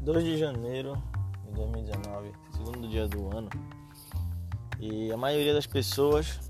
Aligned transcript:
2 0.00 0.24
de 0.24 0.38
janeiro 0.38 0.96
de 1.44 1.52
2019, 1.52 2.32
segundo 2.56 2.88
dia 2.88 3.06
do 3.06 3.36
ano. 3.36 3.50
E 4.78 5.12
a 5.12 5.16
maioria 5.16 5.52
das 5.52 5.66
pessoas 5.66 6.40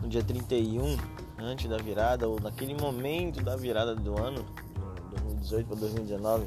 no 0.00 0.08
dia 0.08 0.22
31, 0.22 0.96
antes 1.36 1.68
da 1.68 1.76
virada, 1.78 2.28
ou 2.28 2.40
naquele 2.40 2.80
momento 2.80 3.42
da 3.42 3.56
virada 3.56 3.96
do 3.96 4.16
ano, 4.16 4.44
de 5.10 5.16
2018 5.16 5.66
para 5.66 5.76
2019, 5.76 6.46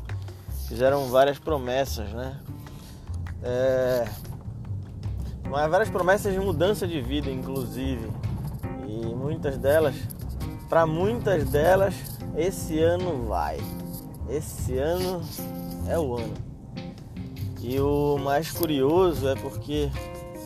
fizeram 0.70 1.10
várias 1.10 1.38
promessas, 1.38 2.10
né? 2.14 2.40
É, 3.44 4.08
várias 5.50 5.90
promessas 5.90 6.34
de 6.34 6.40
mudança 6.40 6.88
de 6.88 7.02
vida, 7.02 7.30
inclusive. 7.30 8.10
E 8.88 9.14
muitas 9.14 9.58
delas, 9.58 9.96
para 10.70 10.88
muitas 10.88 11.44
delas, 11.50 11.94
esse 12.38 12.80
ano 12.80 13.26
vai. 13.26 13.60
Esse 14.30 14.78
ano 14.78 15.22
é 15.88 15.98
o 15.98 16.16
ano. 16.18 16.34
E 17.62 17.80
o 17.80 18.18
mais 18.18 18.52
curioso 18.52 19.28
é 19.28 19.36
porque 19.36 19.90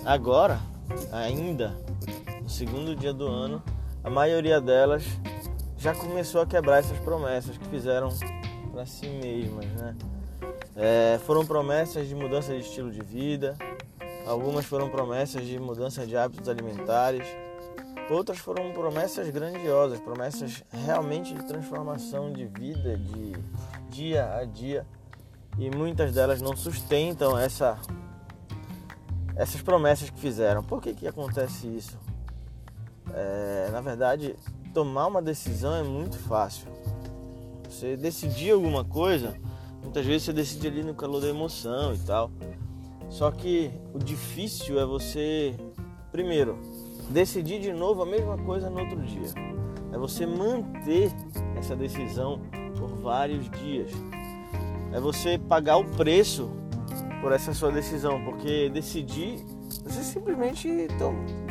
agora, 0.06 0.60
ainda 1.12 1.76
no 2.42 2.50
segundo 2.50 2.96
dia 2.96 3.14
do 3.14 3.28
ano, 3.28 3.62
a 4.04 4.10
maioria 4.10 4.62
delas 4.62 5.04
já 5.78 5.94
começou 5.94 6.42
a 6.42 6.46
quebrar 6.46 6.80
essas 6.80 6.98
promessas 7.00 7.58
que 7.58 7.66
fizeram 7.66 8.10
para 8.72 8.86
si 8.86 9.08
mesmas, 9.08 9.66
né? 9.66 9.96
É, 10.76 11.20
foram 11.26 11.46
promessas 11.46 12.08
de 12.08 12.14
mudança 12.14 12.54
de 12.54 12.62
estilo 12.62 12.92
de 12.92 13.02
vida, 13.02 13.58
algumas 14.28 14.66
foram 14.66 14.90
promessas 14.90 15.46
de 15.46 15.60
mudança 15.60 16.06
de 16.06 16.16
hábitos 16.16 16.48
alimentares, 16.48 17.28
outras 18.10 18.38
foram 18.38 18.72
promessas 18.72 19.30
grandiosas, 19.30 20.00
promessas 20.00 20.64
realmente 20.72 21.34
de 21.34 21.44
transformação 21.46 22.32
de 22.32 22.46
vida, 22.46 22.98
de 22.98 23.34
dia 23.98 24.32
a 24.36 24.46
dia 24.46 24.86
e 25.58 25.76
muitas 25.76 26.14
delas 26.14 26.40
não 26.40 26.56
sustentam 26.56 27.38
essa, 27.38 27.80
essas 29.36 29.60
promessas 29.60 30.12
que 30.12 30.20
fizeram. 30.20 30.64
Por 30.64 30.82
que, 30.82 30.94
que 30.94 31.08
acontece 31.08 31.66
isso? 31.68 31.98
É, 33.12 33.70
na 33.72 33.82
verdade, 33.82 34.36
tomar 34.72 35.08
uma 35.08 35.22
decisão 35.22 35.76
é 35.76 35.82
muito 35.82 36.16
fácil. 36.20 36.68
Você 37.68 37.98
decidir 37.98 38.52
alguma 38.52 38.86
coisa, 38.86 39.36
muitas 39.82 40.06
vezes 40.06 40.24
você 40.24 40.34
decide 40.34 40.68
ali 40.68 40.84
no 40.84 40.94
calor 40.94 41.20
da 41.20 41.28
emoção 41.28 41.96
e 41.96 41.98
tal. 42.00 42.30
Só 43.10 43.32
que 43.32 43.72
o 43.96 43.98
difícil 43.98 44.80
é 44.80 44.86
você, 44.86 45.56
primeiro, 46.12 46.60
decidir 47.10 47.60
de 47.60 47.74
novo 47.74 48.04
a 48.04 48.06
mesma 48.06 48.38
coisa 48.38 48.70
no 48.70 48.80
outro 48.80 49.02
dia. 49.02 49.34
É 49.92 49.98
você 49.98 50.28
manter 50.28 51.12
essa 51.58 51.76
decisão 51.76 52.40
vários 53.08 53.50
dias 53.52 53.90
é 54.92 55.00
você 55.00 55.38
pagar 55.38 55.78
o 55.78 55.86
preço 55.86 56.50
por 57.22 57.32
essa 57.32 57.54
sua 57.54 57.72
decisão, 57.72 58.22
porque 58.26 58.70
decidir, 58.70 59.46
você 59.82 60.04
simplesmente 60.04 60.90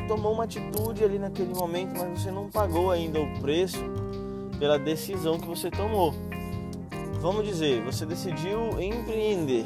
tomou 0.06 0.34
uma 0.34 0.44
atitude 0.44 1.02
ali 1.02 1.18
naquele 1.18 1.54
momento, 1.54 1.98
mas 1.98 2.20
você 2.20 2.30
não 2.30 2.50
pagou 2.50 2.90
ainda 2.90 3.18
o 3.22 3.40
preço 3.40 3.82
pela 4.58 4.78
decisão 4.78 5.40
que 5.40 5.46
você 5.46 5.70
tomou. 5.70 6.14
Vamos 7.22 7.46
dizer, 7.46 7.82
você 7.82 8.04
decidiu 8.04 8.78
empreender. 8.78 9.64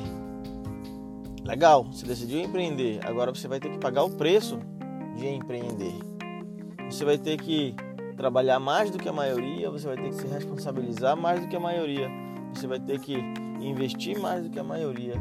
Legal, 1.45 1.85
você 1.93 2.07
decidiu 2.07 2.41
empreender. 2.41 3.01
Agora 3.05 3.35
você 3.35 3.49
vai 3.49 3.59
ter 3.59 3.69
que 3.69 3.79
pagar 3.79 4.05
o 4.05 4.11
preço 4.11 4.61
de 5.17 5.27
empreender. 5.27 5.95
Você 6.89 7.05
vai 7.05 7.19
ter 7.19 7.37
que 7.37 7.75
trabalhar 8.21 8.61
mais 8.61 8.91
do 8.91 8.99
que 8.99 9.09
a 9.09 9.13
maioria, 9.15 9.71
você 9.71 9.87
vai 9.87 9.97
ter 9.97 10.11
que 10.11 10.15
se 10.17 10.27
responsabilizar 10.27 11.17
mais 11.17 11.41
do 11.41 11.49
que 11.49 11.57
a 11.57 11.61
maioria. 11.61 12.07
Você 12.53 12.67
vai 12.67 12.79
ter 12.79 13.01
que 13.01 13.15
investir 13.63 14.21
mais 14.21 14.45
do 14.45 14.51
que 14.51 14.59
a 14.59 14.63
maioria. 14.63 15.15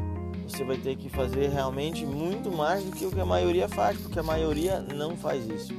Você 0.46 0.62
vai 0.64 0.76
ter 0.76 0.96
que 0.96 1.08
fazer 1.08 1.48
realmente 1.48 2.04
muito 2.04 2.52
mais 2.52 2.84
do 2.84 2.92
que 2.92 3.06
o 3.06 3.10
que 3.10 3.18
a 3.18 3.24
maioria 3.24 3.66
faz, 3.70 3.98
porque 3.98 4.18
a 4.18 4.22
maioria 4.22 4.80
não 4.94 5.16
faz 5.16 5.48
isso. 5.48 5.72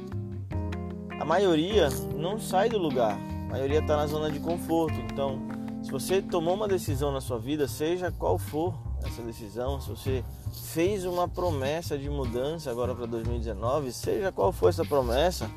A 1.20 1.24
maioria 1.24 1.88
não 2.16 2.40
sai 2.40 2.68
do 2.68 2.78
lugar, 2.78 3.16
a 3.46 3.52
maioria 3.52 3.78
está 3.78 3.96
na 3.96 4.08
zona 4.08 4.28
de 4.28 4.40
conforto. 4.40 4.98
Então, 5.12 5.40
se 5.80 5.92
você 5.92 6.20
tomou 6.20 6.54
uma 6.54 6.66
decisão 6.66 7.12
na 7.12 7.20
sua 7.20 7.38
vida, 7.38 7.68
seja 7.68 8.10
qual 8.10 8.36
for 8.36 8.74
essa 9.04 9.22
decisão, 9.22 9.80
se 9.80 9.88
você 9.88 10.24
fez 10.72 11.04
uma 11.04 11.28
promessa 11.28 11.96
de 11.96 12.10
mudança 12.10 12.68
agora 12.68 12.92
para 12.96 13.06
2019, 13.06 13.92
seja 13.92 14.32
qual 14.32 14.50
for 14.50 14.70
essa 14.70 14.84
promessa, 14.84 15.48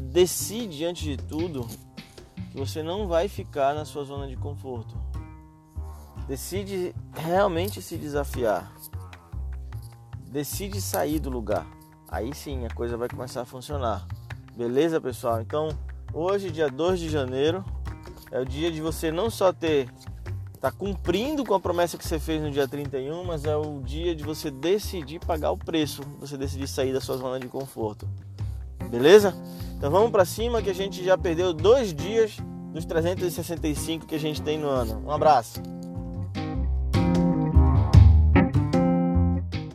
decide 0.00 0.84
antes 0.84 1.02
de 1.02 1.16
tudo 1.16 1.66
que 2.50 2.58
você 2.58 2.82
não 2.82 3.06
vai 3.06 3.28
ficar 3.28 3.74
na 3.74 3.84
sua 3.84 4.04
zona 4.04 4.26
de 4.26 4.36
conforto. 4.36 4.94
Decide 6.26 6.94
realmente 7.12 7.82
se 7.82 7.96
desafiar. 7.96 8.72
Decide 10.26 10.80
sair 10.80 11.18
do 11.18 11.30
lugar. 11.30 11.66
Aí 12.08 12.34
sim 12.34 12.64
a 12.66 12.70
coisa 12.70 12.96
vai 12.96 13.08
começar 13.08 13.42
a 13.42 13.44
funcionar. 13.44 14.06
Beleza, 14.56 15.00
pessoal? 15.00 15.40
Então, 15.40 15.68
hoje, 16.12 16.50
dia 16.50 16.68
2 16.68 17.00
de 17.00 17.08
janeiro, 17.08 17.64
é 18.30 18.40
o 18.40 18.44
dia 18.44 18.70
de 18.70 18.80
você 18.80 19.10
não 19.10 19.30
só 19.30 19.52
ter 19.52 19.88
tá 20.60 20.70
cumprindo 20.70 21.42
com 21.42 21.54
a 21.54 21.60
promessa 21.60 21.96
que 21.96 22.06
você 22.06 22.18
fez 22.18 22.42
no 22.42 22.50
dia 22.50 22.68
31, 22.68 23.24
mas 23.24 23.44
é 23.44 23.56
o 23.56 23.80
dia 23.82 24.14
de 24.14 24.22
você 24.22 24.50
decidir 24.50 25.18
pagar 25.18 25.52
o 25.52 25.56
preço, 25.56 26.02
você 26.20 26.36
decidir 26.36 26.68
sair 26.68 26.92
da 26.92 27.00
sua 27.00 27.16
zona 27.16 27.40
de 27.40 27.48
conforto. 27.48 28.06
Beleza? 28.90 29.34
Então 29.80 29.90
vamos 29.90 30.10
para 30.10 30.26
cima 30.26 30.60
que 30.60 30.68
a 30.68 30.74
gente 30.74 31.02
já 31.02 31.16
perdeu 31.16 31.54
dois 31.54 31.94
dias 31.94 32.36
dos 32.70 32.84
365 32.84 34.04
que 34.04 34.14
a 34.14 34.18
gente 34.18 34.42
tem 34.42 34.58
no 34.58 34.68
ano. 34.68 35.02
Um 35.06 35.10
abraço. 35.10 35.62